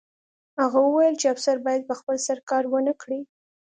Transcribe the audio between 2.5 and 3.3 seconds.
ونه کړي